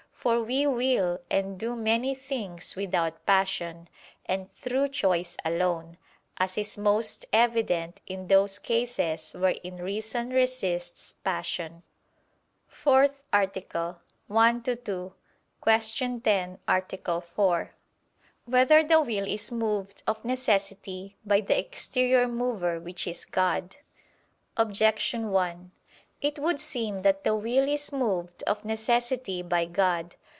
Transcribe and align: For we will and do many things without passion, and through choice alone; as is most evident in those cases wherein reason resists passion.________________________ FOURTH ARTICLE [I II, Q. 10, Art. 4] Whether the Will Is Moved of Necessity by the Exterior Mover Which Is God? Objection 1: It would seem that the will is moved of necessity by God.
For 0.21 0.39
we 0.43 0.67
will 0.67 1.19
and 1.31 1.57
do 1.57 1.75
many 1.75 2.13
things 2.13 2.75
without 2.75 3.25
passion, 3.25 3.89
and 4.27 4.53
through 4.55 4.89
choice 4.89 5.35
alone; 5.43 5.97
as 6.37 6.59
is 6.59 6.77
most 6.77 7.25
evident 7.33 8.01
in 8.05 8.27
those 8.27 8.59
cases 8.59 9.33
wherein 9.33 9.77
reason 9.77 10.29
resists 10.29 11.13
passion.________________________ 11.23 11.81
FOURTH 12.71 13.23
ARTICLE 13.33 13.99
[I 14.29 14.51
II, 14.67 14.75
Q. 15.63 16.21
10, 16.23 16.59
Art. 16.67 17.07
4] 17.35 17.71
Whether 18.45 18.83
the 18.83 19.01
Will 19.01 19.25
Is 19.27 19.51
Moved 19.51 20.03
of 20.05 20.23
Necessity 20.23 21.17
by 21.25 21.41
the 21.41 21.57
Exterior 21.57 22.27
Mover 22.27 22.79
Which 22.79 23.07
Is 23.07 23.25
God? 23.25 23.77
Objection 24.55 25.31
1: 25.31 25.71
It 26.21 26.37
would 26.37 26.59
seem 26.59 27.01
that 27.01 27.23
the 27.23 27.35
will 27.35 27.67
is 27.67 27.91
moved 27.91 28.43
of 28.43 28.63
necessity 28.63 29.41
by 29.41 29.65
God. 29.65 30.15